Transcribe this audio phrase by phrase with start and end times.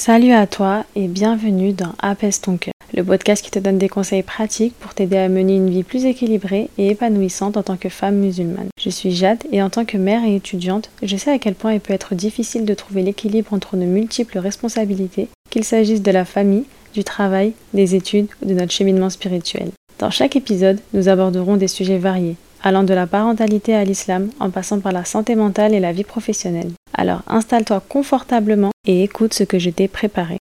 [0.00, 3.90] Salut à toi et bienvenue dans Apaise ton cœur, le podcast qui te donne des
[3.90, 7.90] conseils pratiques pour t'aider à mener une vie plus équilibrée et épanouissante en tant que
[7.90, 8.70] femme musulmane.
[8.80, 11.74] Je suis Jade et en tant que mère et étudiante, je sais à quel point
[11.74, 16.24] il peut être difficile de trouver l'équilibre entre nos multiples responsabilités, qu'il s'agisse de la
[16.24, 16.64] famille,
[16.94, 19.68] du travail, des études ou de notre cheminement spirituel.
[19.98, 24.50] Dans chaque épisode, nous aborderons des sujets variés, allant de la parentalité à l'islam en
[24.50, 26.72] passant par la santé mentale et la vie professionnelle.
[26.94, 30.38] Alors installe-toi confortablement et écoute ce que je t'ai préparé.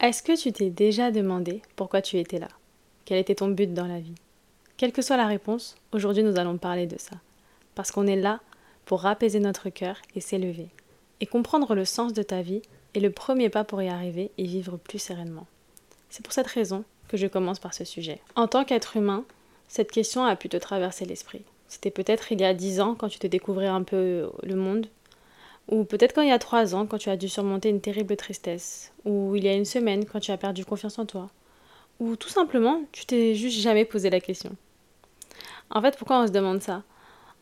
[0.00, 2.48] Est-ce que tu t'es déjà demandé pourquoi tu étais là?
[3.04, 4.14] Quel était ton but dans la vie?
[4.76, 7.16] Quelle que soit la réponse, aujourd'hui nous allons parler de ça.
[7.74, 8.40] Parce qu'on est là
[8.86, 10.68] pour apaiser notre cœur et s'élever.
[11.20, 12.62] Et comprendre le sens de ta vie
[12.94, 15.46] est le premier pas pour y arriver et vivre plus sereinement.
[16.08, 18.20] C'est pour cette raison que je commence par ce sujet.
[18.36, 19.24] En tant qu'être humain,
[19.68, 21.42] cette question a pu te traverser l'esprit.
[21.70, 24.88] C'était peut-être il y a dix ans quand tu te découvrais un peu le monde,
[25.68, 28.16] ou peut-être quand il y a trois ans quand tu as dû surmonter une terrible
[28.16, 31.30] tristesse, ou il y a une semaine quand tu as perdu confiance en toi,
[32.00, 34.50] ou tout simplement tu t'es juste jamais posé la question.
[35.70, 36.82] En fait, pourquoi on se demande ça?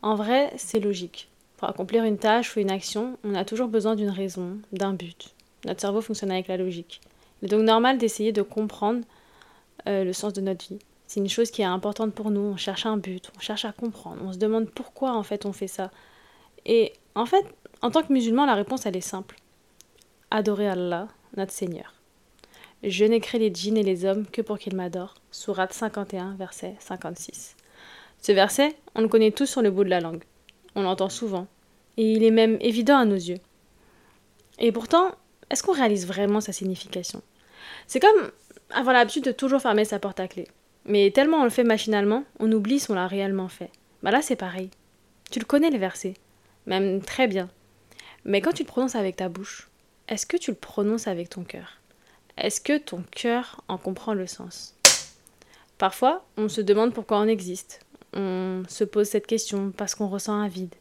[0.03, 1.27] En vrai, c'est logique.
[1.57, 5.33] Pour accomplir une tâche ou une action, on a toujours besoin d'une raison, d'un but.
[5.65, 7.01] Notre cerveau fonctionne avec la logique.
[7.41, 9.01] Il est donc normal d'essayer de comprendre
[9.87, 10.79] euh, le sens de notre vie.
[11.09, 12.39] C'est une chose qui est importante pour nous.
[12.39, 14.21] On cherche un but, on cherche à comprendre.
[14.23, 15.89] On se demande pourquoi en fait on fait ça.
[16.67, 17.43] Et en fait,
[17.81, 19.37] en tant que musulman, la réponse elle est simple.
[20.29, 21.95] Adorer Allah, notre Seigneur.
[22.83, 25.15] Je n'ai créé les djinns et les hommes que pour qu'ils m'adorent.
[25.31, 27.55] Sourate 51, verset 56.
[28.21, 30.23] Ce verset, on le connaît tous sur le bout de la langue.
[30.75, 31.47] On l'entend souvent.
[31.97, 33.39] Et il est même évident à nos yeux.
[34.59, 35.09] Et pourtant,
[35.49, 37.23] est-ce qu'on réalise vraiment sa signification?
[37.87, 38.29] C'est comme
[38.69, 40.47] avoir l'habitude de toujours fermer sa porte à clé.
[40.85, 43.71] Mais tellement on le fait machinalement, on oublie si on l'a réellement fait.
[44.01, 44.69] Bah là, c'est pareil.
[45.31, 46.13] Tu le connais, le verset.
[46.65, 47.49] Même très bien.
[48.25, 49.69] Mais quand tu le prononces avec ta bouche,
[50.07, 51.77] est-ce que tu le prononces avec ton cœur?
[52.37, 54.75] Est-ce que ton cœur en comprend le sens?
[55.77, 57.81] Parfois, on se demande pourquoi on existe.
[58.13, 60.75] On se pose cette question parce qu'on ressent un vide.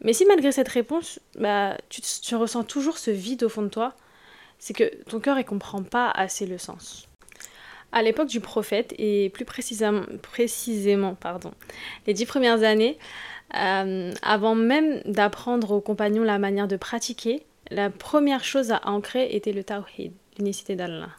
[0.00, 3.68] Mais si malgré cette réponse, bah, tu, tu ressens toujours ce vide au fond de
[3.68, 3.94] toi,
[4.58, 7.07] c'est que ton cœur ne comprend pas assez le sens.
[7.92, 10.04] À l'époque du prophète, et plus précisément,
[12.06, 12.98] les dix premières années,
[13.56, 19.28] euh, avant même d'apprendre aux compagnons la manière de pratiquer, la première chose à ancrer
[19.34, 21.10] était le tawhid, l'unicité d'Allah.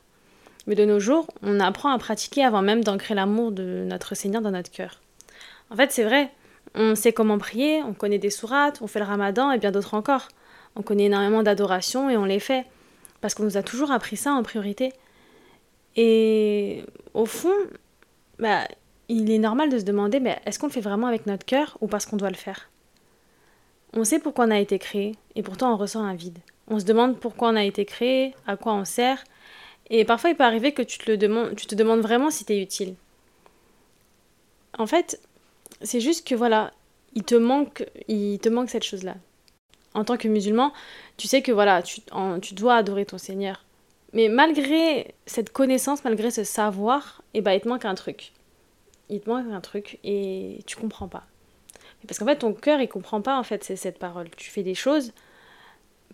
[0.68, 4.42] Mais de nos jours, on apprend à pratiquer avant même d'ancrer l'amour de notre Seigneur
[4.42, 5.02] dans notre cœur.
[5.72, 6.30] En fait, c'est vrai,
[6.76, 9.96] on sait comment prier, on connaît des sourates, on fait le ramadan et bien d'autres
[9.96, 10.28] encore.
[10.76, 12.66] On connaît énormément d'adorations et on les fait.
[13.22, 14.94] Parce qu'on nous a toujours appris ça en priorité.
[16.02, 17.54] Et au fond,
[18.38, 18.66] bah,
[19.10, 21.78] il est normal de se demander mais est-ce qu'on le fait vraiment avec notre cœur
[21.82, 22.70] ou parce qu'on doit le faire?
[23.92, 26.40] On sait pourquoi on a été créé et pourtant on ressent un vide.
[26.70, 29.26] On se demande pourquoi on a été créé, à quoi on sert,
[29.90, 32.54] et parfois il peut arriver que tu te, demandes, tu te demandes vraiment si tu
[32.54, 32.96] es utile.
[34.78, 35.20] En fait,
[35.82, 36.72] c'est juste que voilà,
[37.14, 39.16] il te manque, il te manque cette chose-là.
[39.94, 40.72] En tant que musulman,
[41.18, 42.00] tu sais que voilà, tu,
[42.42, 43.66] tu dois adorer ton Seigneur.
[44.14, 48.34] Mais malgré cette connaissance, malgré ce savoir, eh ben, il te manque un truc.
[49.10, 51.26] Il te manque un truc et tu comprends pas.
[52.08, 54.30] Parce qu'en fait, ton cœur, il comprend pas en fait cette parole.
[54.38, 55.12] Tu fais des choses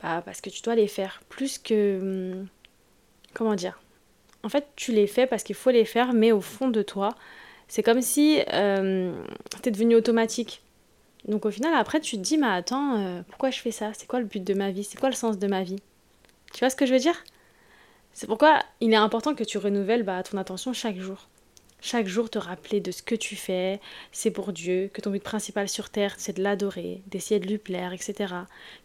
[0.01, 1.21] bah, parce que tu dois les faire.
[1.29, 1.99] Plus que.
[2.01, 2.47] Hum,
[3.33, 3.79] comment dire?
[4.43, 7.09] En fait, tu les fais parce qu'il faut les faire, mais au fond de toi,
[7.67, 9.13] c'est comme si euh,
[9.55, 10.61] c'était devenu automatique.
[11.27, 13.91] Donc au final, après, tu te dis, mais attends, euh, pourquoi je fais ça?
[13.93, 14.83] C'est quoi le but de ma vie?
[14.83, 15.79] C'est quoi le sens de ma vie?
[16.53, 17.23] Tu vois ce que je veux dire?
[18.15, 21.27] C'est pourquoi il est important que tu renouvelles bah, ton attention chaque jour.
[21.81, 23.79] Chaque jour te rappeler de ce que tu fais,
[24.13, 27.57] c'est pour Dieu, que ton but principal sur terre c'est de l'adorer, d'essayer de lui
[27.57, 28.33] plaire, etc.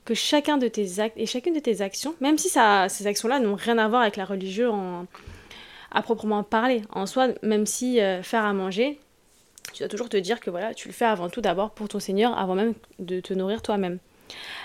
[0.05, 3.39] Que chacun de tes actes et chacune de tes actions, même si ça, ces actions-là
[3.39, 5.07] n'ont rien à voir avec la religion
[5.93, 8.99] à proprement parler, en soi, même si euh, faire à manger,
[9.73, 12.01] tu dois toujours te dire que voilà, tu le fais avant tout d'abord pour ton
[12.01, 13.99] Seigneur, avant même de te nourrir toi-même.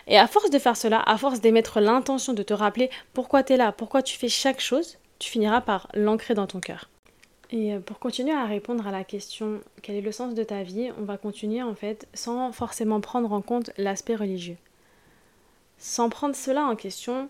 [0.08, 3.54] Et à force de faire cela, à force d'émettre l'intention de te rappeler pourquoi tu
[3.54, 6.90] es là, pourquoi tu fais chaque chose, tu finiras par l'ancrer dans ton cœur.
[7.52, 10.64] Et euh, pour continuer à répondre à la question quel est le sens de ta
[10.64, 14.58] vie, on va continuer en fait sans forcément prendre en compte l'aspect religieux.
[15.78, 17.30] Sans prendre cela en question,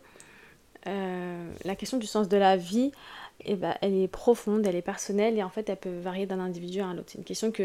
[0.88, 2.92] euh, la question du sens de la vie,
[3.54, 6.82] ben, elle est profonde, elle est personnelle et en fait elle peut varier d'un individu
[6.82, 7.10] à un autre.
[7.10, 7.64] C'est une question que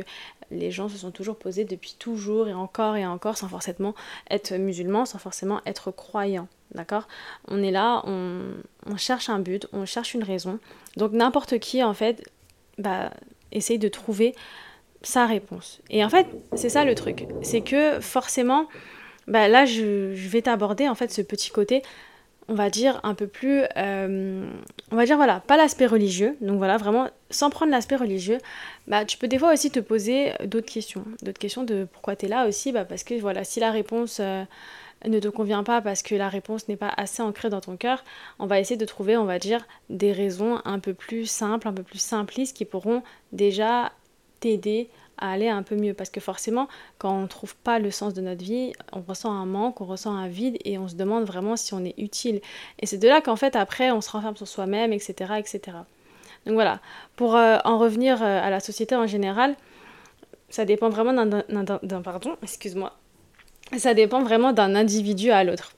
[0.51, 3.95] les gens se sont toujours posées depuis toujours et encore et encore sans forcément
[4.31, 6.49] être musulman, sans forcément être croyant.
[6.75, 7.09] D'accord?
[7.49, 10.59] On est là, on, cherche un but, on cherche une raison.
[10.97, 12.23] Donc n'importe qui en fait
[12.77, 13.11] bah,
[13.51, 14.35] essaye de trouver
[15.03, 15.81] sa réponse.
[15.89, 18.69] Et en fait c'est ça le truc, c'est que forcément,
[19.27, 21.83] bah, là je, je vais t'aborder en fait ce petit côté
[22.51, 24.45] on va dire, un peu plus, euh,
[24.91, 28.39] on va dire, voilà, pas l'aspect religieux, donc voilà, vraiment, sans prendre l'aspect religieux,
[28.89, 32.27] bah, tu peux des fois aussi te poser d'autres questions, d'autres questions de pourquoi tu
[32.27, 34.43] es là aussi, bah, parce que voilà, si la réponse euh,
[35.07, 38.05] ne te convient pas parce que la réponse n'est pas assez ancrée dans ton cœur,
[38.41, 41.73] on va essayer de trouver, on va dire, des raisons un peu plus simples, un
[41.73, 43.93] peu plus simplistes qui pourront déjà
[44.41, 45.95] t'aider à aller un peu mieux.
[45.95, 46.69] Parce que forcément,
[46.99, 49.87] quand on ne trouve pas le sens de notre vie, on ressent un manque, on
[49.87, 52.41] ressent un vide et on se demande vraiment si on est utile.
[52.79, 55.79] Et c'est de là qu'en fait, après, on se renferme sur soi-même, etc., etc.
[56.47, 56.81] Donc voilà,
[57.17, 59.55] pour euh, en revenir euh, à la société en général,
[60.49, 62.03] ça dépend vraiment d'un...
[62.03, 62.93] Pardon, excuse-moi.
[63.77, 65.73] Ça dépend vraiment d'un individu à l'autre.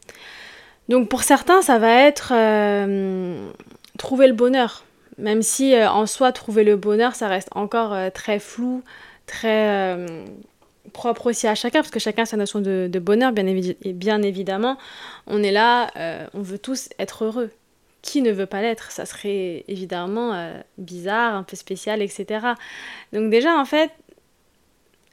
[0.88, 3.50] Donc pour certains, ça va être euh,
[3.98, 4.84] trouver le bonheur.
[5.18, 8.82] Même si en soi, trouver le bonheur, ça reste encore très flou,
[9.26, 10.24] très euh,
[10.92, 13.44] propre aussi à chacun, parce que chacun a sa notion de, bonheur, bien,
[13.84, 14.78] bien, évidemment.
[15.26, 17.50] On est là, euh, on veut tous être heureux.
[18.02, 18.90] Qui ne veut pas l'être?
[18.90, 22.46] Ça serait évidemment euh, bizarre, un peu spécial, etc.
[23.12, 23.92] Donc déjà, en fait,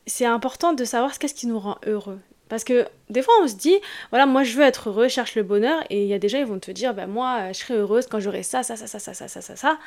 [0.08, 2.20] c'est important de savoir ce qu'est-ce qui nous rend heureux.
[2.50, 3.76] Parce que des fois, on se dit,
[4.10, 6.46] voilà, moi je veux être heureux, cherche le bonheur, et il y a gens, ils
[6.46, 9.14] vont te dire, ben moi, je serai heureuse quand j'aurai ça, ça, ça, ça, ça,
[9.14, 9.78] ça, ça, ça, ça.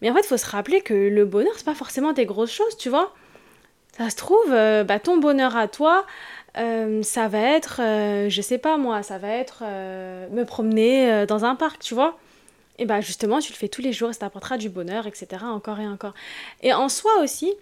[0.00, 2.52] Mais en fait, il faut se rappeler que le bonheur, c'est pas forcément des grosses
[2.52, 3.12] choses, tu vois.
[3.96, 6.04] Ça se trouve, euh, bah, ton bonheur à toi,
[6.58, 9.64] euh, ça va être, euh, je sais pas moi, ça va être
[10.32, 12.18] me promener dans un parc, tu vois.
[12.78, 15.44] Et bah justement, tu le fais tous les jours et ça t'apportera du bonheur, etc.
[15.44, 16.12] Encore et encore.
[16.62, 17.54] Et en soi aussi,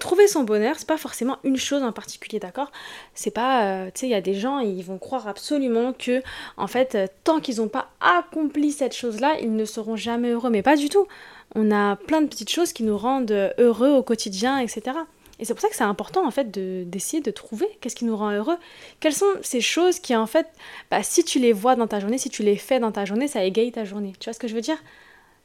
[0.00, 2.72] trouver son bonheur, c'est pas forcément une chose en particulier, d'accord?
[3.14, 6.22] C'est pas, tu sais, il y a des gens, ils vont croire absolument que,
[6.56, 10.48] en fait, tant qu'ils n'ont pas accompli cette chose-là, ils ne seront jamais heureux.
[10.48, 11.06] Mais pas du tout.
[11.54, 14.96] On a plein de petites choses qui nous rendent heureux au quotidien, etc.
[15.38, 18.16] Et c'est pour ça que c'est important en fait d'essayer de, trouver qu'est-ce qui nous
[18.16, 18.56] rend heureux.
[19.00, 20.46] Quelles sont ces choses qui en fait,
[20.90, 23.28] bah, si tu les vois dans ta journée, si tu les fais dans ta journée,
[23.28, 24.12] ça égaye ta journée.
[24.18, 24.78] Tu vois ce que je veux dire?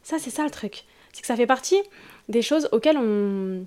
[0.03, 0.85] Ça c'est ça le truc.
[1.13, 1.81] C'est que ça fait partie
[2.29, 3.65] des choses auxquelles on,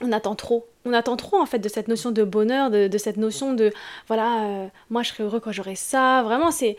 [0.00, 0.66] on attend trop.
[0.84, 3.72] On attend trop en fait de cette notion de bonheur, de, cette notion de
[4.08, 6.22] voilà, euh, moi je serai heureux quand j'aurai ça.
[6.22, 6.76] Vraiment, c'est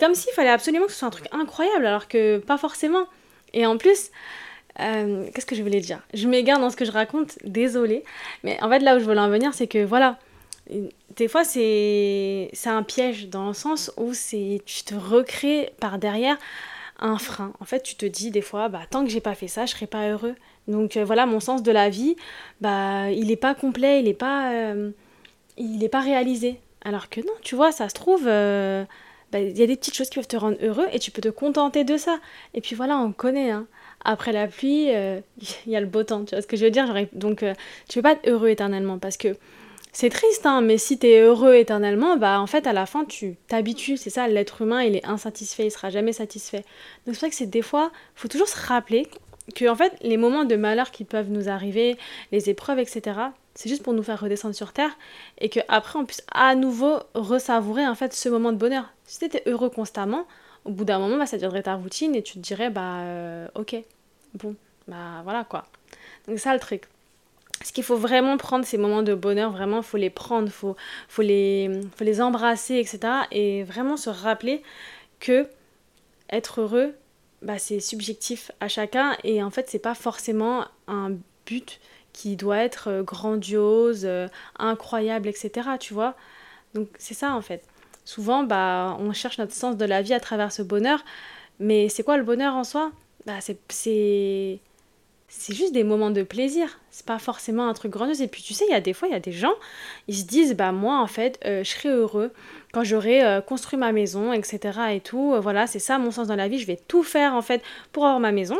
[0.00, 3.06] comme s'il fallait absolument que ce soit un truc incroyable alors que pas forcément.
[3.52, 4.10] Et en plus,
[4.80, 6.00] euh, qu'est-ce que je voulais dire?
[6.14, 8.04] Je m'égare dans ce que je raconte, désolée.
[8.42, 10.18] Mais en fait, là où je voulais en venir, c'est que voilà,
[11.16, 16.38] des fois, c'est un piège dans le sens où tu te recrées par derrière
[16.98, 17.52] un frein.
[17.60, 19.72] En fait, tu te dis des fois, bah, tant que j'ai pas fait ça, je
[19.72, 20.34] serai pas heureux.
[20.68, 22.16] Donc euh, voilà, mon sens de la vie,
[22.60, 24.90] bah, il n'est pas complet, il n'est pas, euh,
[25.58, 26.60] il est pas réalisé.
[26.84, 28.26] Alors que non, tu vois, ça se trouve,
[29.40, 31.28] il y a des petites choses qui peuvent te rendre heureux et tu peux te
[31.28, 32.18] contenter de ça.
[32.54, 33.50] Et puis voilà, on connaît.
[33.50, 33.66] Hein
[34.04, 35.20] après la pluie, euh,
[35.66, 36.24] il y a le beau temps.
[36.24, 36.92] Tu vois ce que je veux dire?
[37.12, 37.54] Donc, euh,
[37.88, 39.36] tu peux pas être heureux éternellement parce que
[39.92, 43.04] c'est triste, hein, mais si tu es heureux éternellement, bah en fait, à la fin,
[43.04, 43.96] tu t'habitues.
[43.96, 46.64] C'est ça, l'être humain, il est insatisfait, il sera jamais satisfait.
[47.06, 49.06] Donc, c'est vrai que c'est des fois, faut toujours se rappeler
[49.54, 51.96] que, en fait, les moments de malheur qui peuvent nous arriver,
[52.30, 53.18] les épreuves, etc.,
[53.54, 54.96] c'est juste pour nous faire redescendre sur terre
[55.38, 58.92] et qu'après, on puisse à nouveau ressavourer, en fait, ce moment de bonheur.
[59.04, 60.26] Si tu étais heureux constamment,
[60.64, 63.48] au bout d'un moment, bah, ça deviendrait ta routine et tu te dirais, bah, euh,
[63.54, 63.76] ok,
[64.34, 64.54] bon,
[64.88, 65.64] bah voilà quoi.
[66.28, 66.84] Donc, ça le truc.
[67.64, 70.76] Ce qu'il faut vraiment prendre ces moments de bonheur, vraiment, faut les prendre, faut,
[71.08, 73.00] faut, les, faut les embrasser, etc.
[73.30, 74.62] Et vraiment se rappeler
[75.20, 75.46] que
[76.30, 76.94] être heureux,
[77.42, 81.12] bah, c'est subjectif à chacun et en fait, c'est pas forcément un
[81.46, 81.80] but
[82.12, 84.28] qui doit être euh, grandiose, euh,
[84.58, 85.70] incroyable, etc.
[85.80, 86.14] Tu vois
[86.74, 87.62] Donc, c'est ça en fait
[88.04, 91.04] souvent, bah, on cherche notre sens de la vie à travers ce bonheur.
[91.60, 92.90] Mais c'est quoi le bonheur en soi?
[93.26, 93.58] Bah, c'est
[95.28, 96.78] c'est juste des moments de plaisir.
[96.90, 98.20] C'est pas forcément un truc grandiose.
[98.20, 99.54] Et puis tu sais, il y a des fois, il y a des gens,
[100.08, 102.32] ils se disent, bah moi en fait, euh, je serai heureux
[102.72, 104.78] quand j'aurai construit ma maison, etc.
[104.92, 105.34] Et tout.
[105.40, 106.58] Voilà, c'est ça mon sens dans la vie.
[106.58, 108.58] Je vais tout faire en fait pour avoir ma maison.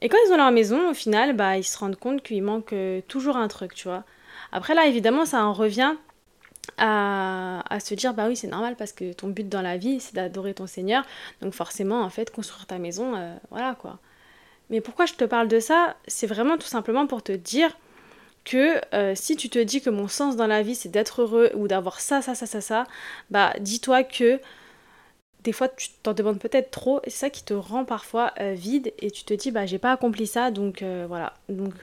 [0.00, 2.74] Et quand ils ont leur maison, au final, bah ils se rendent compte qu'il manque
[3.08, 4.04] toujours un truc, tu vois.
[4.52, 5.94] Après là, évidemment, ça en revient
[6.78, 10.14] à, se dire bah oui c'est normal parce que ton but dans la vie c'est
[10.14, 11.04] d'adorer ton Seigneur.
[11.40, 13.98] Donc forcément en fait construire ta maison euh, voilà quoi.
[14.70, 15.96] Mais pourquoi je te parle de ça?
[16.08, 17.76] C'est vraiment tout simplement pour te dire
[18.44, 21.50] que euh, si tu te dis que mon sens dans la vie c'est d'être heureux
[21.54, 22.84] ou d'avoir ça ça ça ça ça
[23.30, 24.40] bah dis-toi que
[25.46, 28.52] des fois tu t'en demandes peut-être trop et c'est ça qui te rend parfois euh,
[28.52, 31.32] vide et tu te dis bah j'ai pas accompli ça donc voilà.
[31.48, 31.74] Donc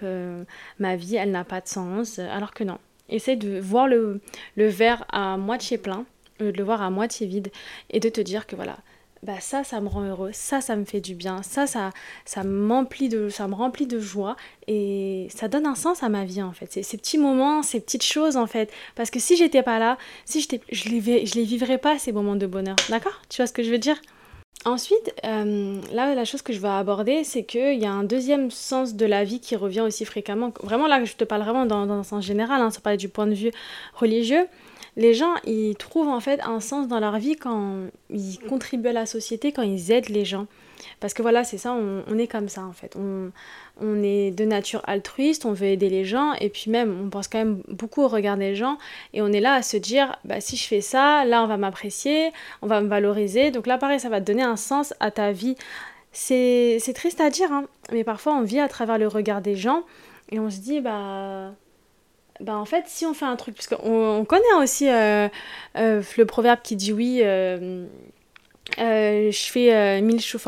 [0.79, 2.77] ma vie elle n'a pas de sens alors que non.
[3.09, 4.19] Essaye de voir le
[4.57, 6.05] verre à moitié plein,
[6.39, 7.51] de le voir à moitié vide,
[7.89, 8.77] et de te dire que voilà,
[9.23, 11.91] bah ça, ça me rend heureux, ça, ça me fait du bien, ça, ça,
[12.25, 14.35] ça m'emplit de, ça me remplit de joie,
[14.67, 16.83] et ça donne un sens à ma vie en fait.
[16.83, 20.41] Ces, petits moments, ces petites choses en fait, parce que si j'étais pas là, si
[20.41, 20.49] je
[20.89, 23.21] les, je les vivrais pas ces moments de bonheur, d'accord?
[23.29, 23.99] Tu vois ce que je veux dire?
[24.65, 28.49] Ensuite, euh, là, la chose que je vais aborder, c'est qu'il y a un deuxième
[28.49, 30.53] sens de la vie qui revient aussi fréquemment.
[30.61, 33.27] Vraiment, là, je te parle vraiment dans, un sens général, hein, sans parler du point
[33.27, 33.51] de vue
[33.93, 34.47] religieux.
[34.95, 38.93] Les gens, ils trouvent en fait un sens dans leur vie quand ils contribuent à
[38.93, 40.47] la société, quand ils aident les gens.
[40.99, 42.95] Parce que voilà, c'est ça, on, est comme ça en fait.
[42.95, 43.31] On,
[43.81, 47.27] on, est de nature altruiste, on veut aider les gens, et puis même, on pense
[47.27, 48.77] quand même beaucoup au regard des gens,
[49.13, 51.57] et on est là à se dire, bah, si je fais ça, là on va
[51.57, 53.51] m'apprécier, on va me valoriser.
[53.51, 55.55] Donc là, pareil, ça va te donner un sens à ta vie.
[56.11, 59.83] C'est triste à dire, hein, mais parfois on vit à travers le regard des gens,
[60.31, 61.53] et on se dit, bah
[62.39, 65.27] bah en fait, si on fait un truc, parce qu'on on connaît aussi euh,
[65.77, 67.85] euh, le proverbe qui dit oui, euh,
[68.77, 70.41] je fais mille choses,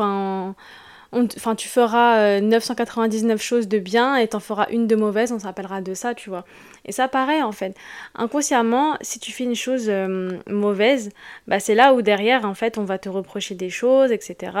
[1.36, 5.38] enfin, tu feras 999 euh, choses de bien et t'en feras une de mauvaise, on
[5.38, 6.44] s'appellera de ça, tu vois.
[6.84, 7.76] Et ça, pareil, en fait.
[8.14, 11.10] Inconsciemment, si tu fais une chose euh, mauvaise,
[11.46, 14.52] bah, c'est là où derrière, en fait, on va te reprocher des choses, etc.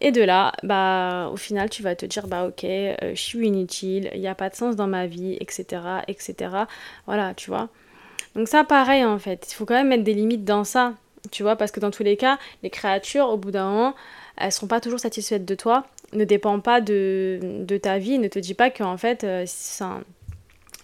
[0.00, 3.46] Et de là, bah, au final, tu vas te dire, bah, ok, euh, je suis
[3.46, 6.50] inutile, il n'y a pas de sens dans ma vie, etc., etc.
[7.06, 7.68] Voilà, tu vois.
[8.34, 9.46] Donc ça, pareil, en fait.
[9.50, 10.94] Il faut quand même mettre des limites dans ça,
[11.30, 13.94] tu vois, parce que dans tous les cas, les créatures, au bout d'un moment,
[14.36, 18.28] elles sont pas toujours satisfaites de toi, ne dépend pas de, de ta vie, ne
[18.28, 20.00] te dis pas qu'en fait, euh, ça,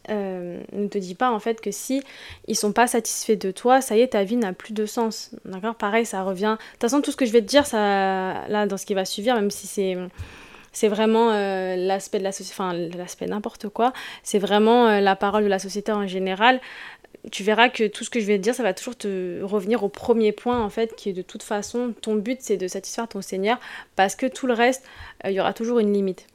[0.09, 2.03] euh, ne te dis pas en fait que si
[2.47, 5.31] ils sont pas satisfaits de toi, ça y est, ta vie n'a plus de sens.
[5.45, 5.75] D'accord?
[5.75, 6.57] Pareil, ça revient.
[6.59, 8.95] De toute façon, tout ce que je vais te dire, ça, là, dans ce qui
[8.95, 9.97] va suivre, même si c'est
[10.73, 13.93] c'est vraiment euh, l'aspect de la société, enfin l'aspect n'importe quoi,
[14.23, 16.61] c'est vraiment la parole de la société en général
[17.31, 19.83] tu verras que tout ce que je vais te dire, ça va toujours te revenir
[19.83, 23.09] au premier point, en fait, qui est de toute façon, ton but, c'est de satisfaire
[23.09, 23.59] ton Seigneur,
[23.97, 24.85] parce que tout le reste,
[25.25, 26.27] euh, il y aura toujours une limite.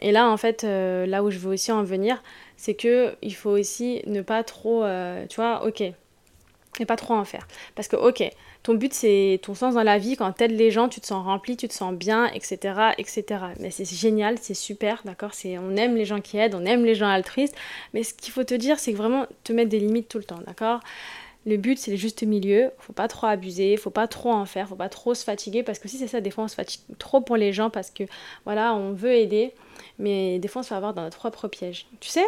[0.00, 2.22] Et là, en fait, euh, là où je veux aussi en venir,
[2.56, 5.82] c'est que il faut aussi ne pas trop, euh, tu vois, ok,
[6.80, 7.46] et pas trop en faire.
[7.74, 8.22] Parce que, ok,
[8.62, 11.24] ton but c'est ton sens dans la vie, quand t'aides les gens, tu te sens
[11.24, 12.92] rempli, tu te sens bien, etc.
[12.98, 13.24] etc.
[13.60, 15.34] Mais c'est génial, c'est super, d'accord?
[15.34, 17.56] C'est, On aime les gens qui aident, on aime les gens altruistes,
[17.92, 20.24] mais ce qu'il faut te dire, c'est que vraiment te mettre des limites tout le
[20.24, 20.80] temps, d'accord?
[21.46, 24.68] Le but c'est le juste milieu, faut pas trop abuser, faut pas trop en faire,
[24.68, 26.80] faut pas trop se fatiguer parce que si c'est ça, des fois on se fatigue
[26.98, 28.04] trop pour les gens parce que
[28.46, 29.52] voilà, on veut aider,
[29.98, 31.86] mais des fois on se fait avoir dans notre propre piège.
[32.00, 32.24] Tu sais,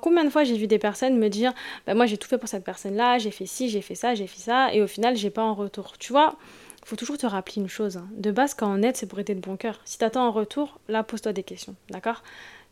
[0.00, 1.52] combien de fois j'ai vu des personnes me dire
[1.86, 4.26] bah, Moi, j'ai tout fait pour cette personne-là, j'ai fait ci, j'ai fait ça, j'ai
[4.26, 5.98] fait ça, et au final, j'ai pas en retour.
[5.98, 6.36] Tu vois,
[6.82, 7.96] il faut toujours te rappeler une chose.
[7.96, 8.08] Hein.
[8.16, 9.80] De base, quand on aide, c'est pour aider de bon cœur.
[9.84, 11.74] Si t'attends en retour, là, pose-toi des questions.
[11.90, 12.22] D'accord?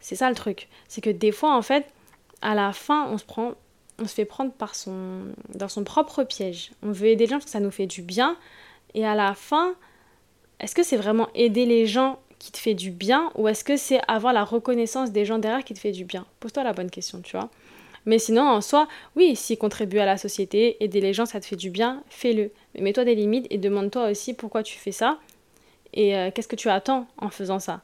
[0.00, 0.68] C'est ça le truc.
[0.88, 1.86] C'est que des fois, en fait,
[2.42, 3.54] à la fin, on se prend.
[3.98, 5.20] On se fait prendre par son,
[5.54, 6.72] dans son propre piège.
[6.82, 8.36] On veut aider les gens parce que ça nous fait du bien.
[8.94, 9.74] Et à la fin,
[10.60, 13.76] est-ce que c'est vraiment aider les gens qui te fait du bien ou est-ce que
[13.76, 16.26] c'est avoir la reconnaissance des gens derrière qui te fait du bien?
[16.40, 17.50] Pose-toi la bonne question, tu vois.
[18.04, 21.46] Mais sinon, en soi, oui, si contribuer à la société, aider les gens, ça te
[21.46, 22.50] fait du bien, fais-le.
[22.74, 25.20] Mais mets-toi des limites et demande-toi aussi pourquoi tu fais ça
[25.94, 27.80] et euh, qu'est-ce que tu attends en faisant ça.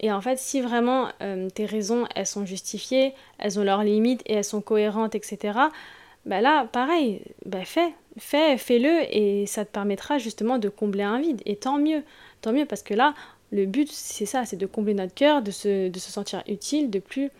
[0.00, 4.22] Et en fait, si vraiment euh, tes raisons, elles sont justifiées, elles ont leurs limites
[4.26, 5.56] et elles sont cohérentes, etc.,
[6.26, 11.20] bah là, pareil, bah fais, fais, fais-le et ça te permettra justement de combler un
[11.20, 11.40] vide.
[11.46, 12.02] Et tant mieux,
[12.40, 13.14] tant mieux parce que là,
[13.52, 16.90] le but, c'est ça, c'est de combler notre cœur, de se, de se sentir utile,
[16.90, 17.30] de plus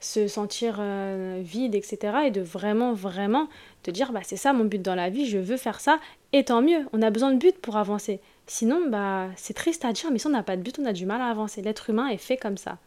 [0.00, 1.98] se sentir euh, vide, etc.
[2.26, 3.48] Et de vraiment, vraiment
[3.82, 5.98] te dire, bah, c'est ça mon but dans la vie, je veux faire ça,
[6.32, 8.20] et tant mieux, on a besoin de but pour avancer.
[8.46, 10.92] Sinon, bah, c'est triste à dire, mais si on n'a pas de but, on a
[10.92, 11.62] du mal à avancer.
[11.62, 12.78] L'être humain est fait comme ça.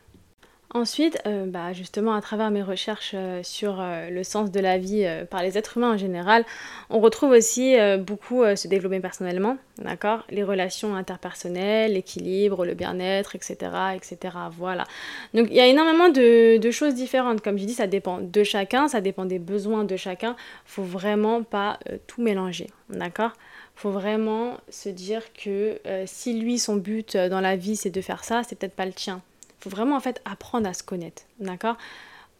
[0.73, 4.77] Ensuite, euh, bah, justement, à travers mes recherches euh, sur euh, le sens de la
[4.77, 6.45] vie par les êtres humains en général,
[6.89, 10.23] on retrouve aussi beaucoup se développer personnellement, d'accord?
[10.29, 13.57] Les relations interpersonnelles, l'équilibre, le bien-être, etc.,
[13.95, 14.85] etc., voilà.
[15.33, 17.41] Donc, il y a énormément de, choses différentes.
[17.41, 20.35] Comme je dis, ça dépend de chacun, ça dépend des besoins de chacun.
[20.65, 23.31] Faut vraiment pas tout mélanger, d'accord?
[23.75, 28.23] Faut vraiment se dire que si lui, son but dans la vie, c'est de faire
[28.23, 29.21] ça, c'est peut-être pas le tien
[29.61, 31.77] faut vraiment en fait apprendre à se connaître, d'accord?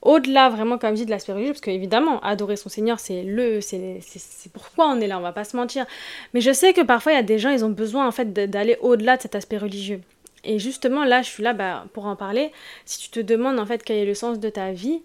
[0.01, 3.61] Au-delà vraiment comme je dis de l'aspect religieux parce qu'évidemment adorer son Seigneur c'est le
[3.61, 5.85] c'est pourquoi on est là on va pas se mentir.
[6.33, 8.33] Mais je sais que parfois il y a des gens ils ont besoin en fait
[8.33, 10.01] d'aller au-delà de cet aspect religieux.
[10.43, 12.51] Et justement là je suis là bah, pour en parler.
[12.85, 15.01] Si tu te demandes en fait quel est le sens de ta vie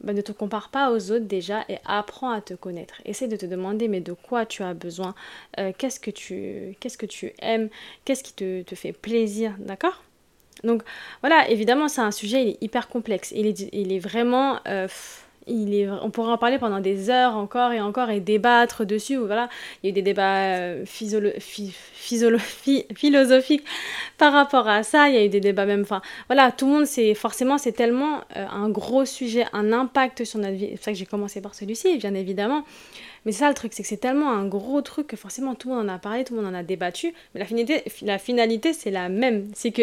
[0.00, 3.02] bah, ne te compare pas aux autres déjà et apprends à te connaître.
[3.04, 5.16] Essaie de te demander mais de quoi tu as besoin,
[5.58, 7.68] euh, qu'est-ce que tu qu'est-ce que tu aimes,
[8.04, 10.00] qu'est-ce qui te, te fait plaisir, d'accord?
[10.64, 10.82] Donc
[11.22, 13.32] voilà, évidemment, c'est un sujet il est hyper complexe.
[13.34, 14.60] Il est, il est vraiment.
[14.66, 14.88] Euh,
[15.48, 19.16] il est, on pourrait en parler pendant des heures encore et encore et débattre dessus.
[19.16, 19.48] Voilà,
[19.82, 21.74] il y a eu des débats euh, philosophiques
[24.18, 25.08] par rapport à ça.
[25.08, 25.82] Il y a eu des débats même.
[25.82, 30.24] Enfin, voilà, tout le monde, c'est forcément, c'est tellement euh, un gros sujet, un impact
[30.24, 30.66] sur notre vie.
[30.66, 32.64] C'est pour ça que j'ai commencé par celui-ci, bien évidemment.
[33.24, 35.74] Mais ça le truc, c'est que c'est tellement un gros truc que forcément tout le
[35.74, 37.12] monde en a parlé, tout le monde en a débattu.
[37.34, 39.48] Mais la finalité, la finalité c'est la même.
[39.54, 39.82] C'est que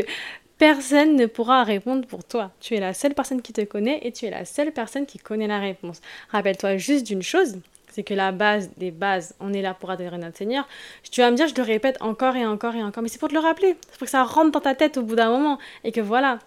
[0.58, 2.52] personne ne pourra répondre pour toi.
[2.60, 5.18] Tu es la seule personne qui te connaît et tu es la seule personne qui
[5.18, 6.02] connaît la réponse.
[6.30, 7.58] Rappelle-toi juste d'une chose,
[7.96, 10.68] c'est que la base des bases, on est là pour adorer notre Seigneur.
[11.10, 13.30] Tu vas me dire, je le répète encore et encore et encore, mais c'est pour
[13.30, 13.78] te le rappeler.
[13.90, 16.40] C'est pour que ça rentre dans ta tête au bout d'un moment et que voilà,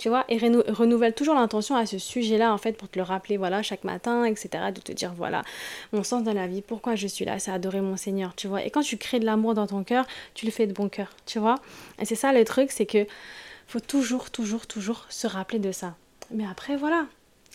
[0.00, 3.36] tu vois, et renouvelle toujours l'intention à ce sujet-là, en fait, pour te le rappeler,
[3.36, 5.42] voilà, chaque matin, etc., de te dire, voilà,
[5.92, 8.64] mon sens dans la vie, pourquoi je suis là, c'est adorer mon Seigneur, tu vois.
[8.64, 11.10] Et quand tu crées de l'amour dans ton cœur, tu le fais de bon cœur,
[11.26, 11.56] tu vois.
[12.00, 13.06] Et c'est ça le truc, c'est que
[13.66, 15.94] faut toujours, toujours, toujours se rappeler de ça.
[16.30, 17.04] Mais après, voilà,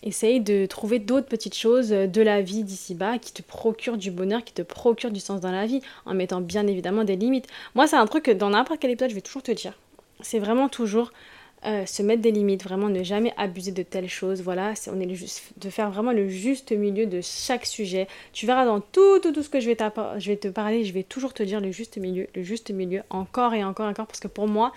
[0.04, 4.44] essaye de trouver d'autres petites choses de la vie d'ici-bas qui te procurent du bonheur,
[4.44, 7.48] qui te procurent du sens dans la vie, en mettant bien évidemment des limites.
[7.74, 9.72] Moi, c'est un truc que dans n'importe quel épisode, je vais toujours te dire.
[10.20, 11.10] C'est vraiment toujours
[11.66, 14.42] euh, se mettre des limites, vraiment ne jamais abuser de telles choses.
[14.42, 18.06] Voilà, on est de faire vraiment le juste milieu de chaque sujet.
[18.32, 19.76] Tu verras dans tout, tout, tout ce que je vais,
[20.18, 23.02] je vais te parler, je vais toujours te dire le juste milieu, le juste milieu,
[23.10, 24.72] encore et encore et encore, parce que pour moi,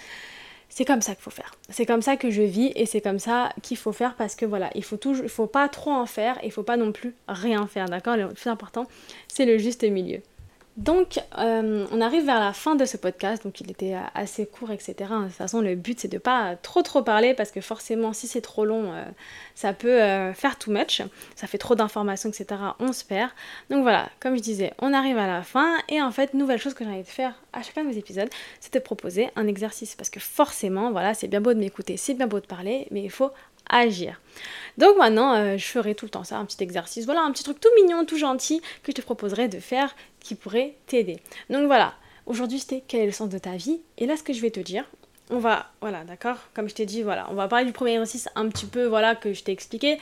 [0.70, 1.56] c'est comme ça qu'il faut faire.
[1.70, 4.46] C'est comme ça que je vis et c'est comme ça qu'il faut faire parce que
[4.46, 6.92] voilà, il faut toujours, il faut pas trop en faire et il faut pas non
[6.92, 8.18] plus rien faire, d'accord?
[8.18, 8.86] Le plus important,
[9.28, 10.22] c'est le juste milieu.
[10.80, 14.72] Donc, euh, on arrive vers la fin de ce podcast, donc il était assez court,
[14.72, 14.96] etc.
[14.98, 18.28] De toute façon, le but, c'est de pas trop trop parler, parce que forcément, si
[18.28, 19.04] c'est trop long, euh,
[19.56, 21.02] ça peut euh, faire too much,
[21.36, 22.62] ça fait trop d'informations, etc.
[22.80, 23.30] On se perd.
[23.70, 26.74] Donc voilà, comme je disais, on arrive à la fin, et en fait, nouvelle chose
[26.74, 28.30] que j'ai envie de faire à chacun de mes épisodes,
[28.62, 32.14] c'est de proposer un exercice, parce que forcément, voilà, c'est bien beau de m'écouter, c'est
[32.14, 33.32] bien beau de parler, mais il faut
[33.70, 34.20] agir.
[34.78, 37.44] Donc maintenant, euh, je ferai tout le temps ça, un petit exercice, voilà, un petit
[37.44, 41.20] truc tout mignon, tout gentil que je te proposerai de faire qui pourrait t'aider.
[41.50, 41.94] Donc voilà,
[42.26, 43.82] aujourd'hui c'était quel est le sens de ta vie?
[43.98, 44.86] Et là, ce que je vais te dire,
[45.30, 46.38] on va, voilà, d'accord?
[46.54, 49.16] Comme je t'ai dit, voilà, on va parler du premier exercice un petit peu, voilà,
[49.16, 50.00] que je t'ai expliqué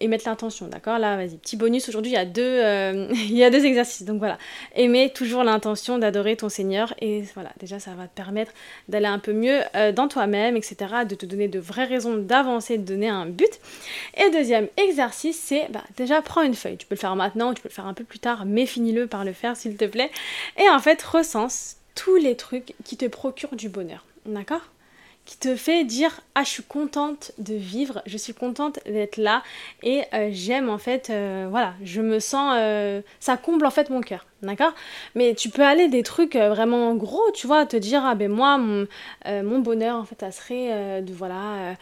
[0.00, 0.98] et mettre l'intention, d'accord?
[0.98, 4.04] Là, vas-y, petit bonus, aujourd'hui, il, y a deux, euh, il y a deux exercices,
[4.04, 4.38] donc voilà.
[4.74, 8.52] Aimer toujours l'intention d'adorer ton Seigneur, et voilà, déjà, ça va te permettre
[8.88, 10.76] d'aller un peu mieux euh, dans toi-même, etc.,
[11.08, 13.60] de te donner de vraies raisons d'avancer, de donner un but.
[14.16, 16.78] Et deuxième exercice, c'est, bah, déjà, prends une feuille.
[16.78, 19.06] Tu peux le faire maintenant, tu peux le faire un peu plus tard, mais finis-le
[19.06, 20.10] par le faire, s'il te plaît.
[20.58, 24.62] Et en fait, recense tous les trucs qui te procurent du bonheur, d'accord?
[25.24, 29.44] Qui te fait dire ah je suis contente de vivre, je suis contente d'être là
[29.84, 33.88] et euh, j'aime en fait euh, voilà, je me sens euh, ça comble en fait
[33.88, 34.74] mon cœur, d'accord?
[35.14, 38.58] Mais tu peux aller des trucs vraiment gros, tu vois, te dire ah ben moi
[38.58, 38.88] mon,
[39.26, 41.76] mon bonheur en fait ça serait de voilà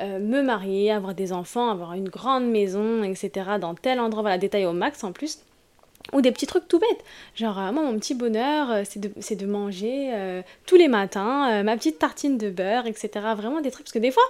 [0.00, 3.58] me marier, avoir des enfants, avoir une grande maison, etc.
[3.60, 5.38] dans tel endroit, voilà, détailler au max en plus.
[6.12, 7.04] Ou des petits trucs tout bêtes.
[7.34, 11.76] Genre, euh, moi, mon petit bonheur, euh, c'est de, manger euh, tous les matins ma
[11.76, 13.08] petite tartine de beurre, etc.
[13.36, 13.86] Vraiment des trucs.
[13.86, 14.22] Parce que des fois,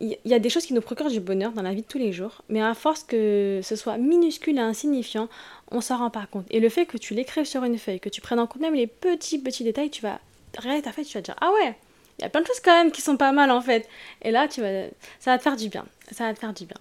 [0.00, 1.98] il y, a des choses qui nous procurent du bonheur dans la vie de tous
[1.98, 2.42] les jours.
[2.48, 5.28] Mais à force que ce soit minuscule et insignifiant,
[5.70, 6.46] on s'en rend pas compte.
[6.50, 8.74] Et le fait que tu l'écrives sur une feuille, que tu prennes en compte même
[8.74, 10.20] les petits, petits détails, tu vas
[10.58, 11.74] regarder ta feuille, tu vas te dire Ah ouais,
[12.18, 13.88] il y a plein de choses quand même qui sont pas mal en fait.
[14.22, 14.86] Et là, tu vas,
[15.20, 15.86] ça va te faire du bien.
[16.10, 16.76] Ça va te faire du bien.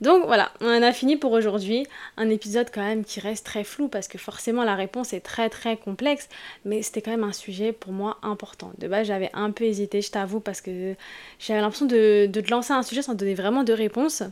[0.00, 1.86] Donc voilà, on en a fini pour aujourd'hui.
[2.16, 5.48] Un épisode quand même qui reste très flou parce que forcément la réponse est très
[5.48, 6.28] très complexe,
[6.64, 8.72] mais c'était quand même un sujet pour moi important.
[8.78, 10.94] De base, j'avais un peu hésité, je t'avoue, parce que
[11.38, 14.22] j'avais l'impression de, te lancer un sujet sans donner vraiment de réponse.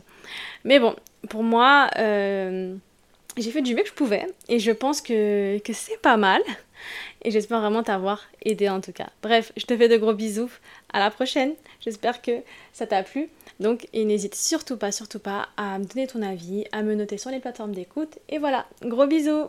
[0.65, 0.95] Mais bon,
[1.29, 2.75] pour moi, euh,
[3.37, 6.41] j'ai fait du mieux que je pouvais et je pense que, que c'est pas mal.
[7.23, 9.09] Et j'espère vraiment t'avoir aidé en tout cas.
[9.21, 10.49] Bref, je te fais de gros bisous.
[10.93, 11.53] À la prochaine.
[11.79, 12.31] J'espère que
[12.73, 13.29] ça t'a plu.
[13.61, 17.29] Donc, n'hésite surtout pas, surtout pas à me donner ton avis, à me noter sur
[17.29, 18.17] les plateformes d'écoute.
[18.27, 19.47] Et voilà, gros bisous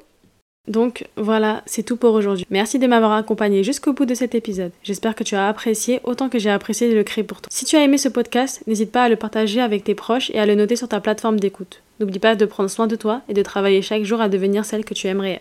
[0.69, 2.47] donc voilà, c'est tout pour aujourd'hui.
[2.49, 4.71] Merci de m'avoir accompagné jusqu'au bout de cet épisode.
[4.85, 7.49] J'espère que tu as apprécié autant que j'ai apprécié de le créer pour toi.
[7.51, 10.39] Si tu as aimé ce podcast, n'hésite pas à le partager avec tes proches et
[10.39, 11.83] à le noter sur ta plateforme d'écoute.
[11.99, 14.85] N'oublie pas de prendre soin de toi et de travailler chaque jour à devenir celle
[14.85, 15.41] que tu aimerais.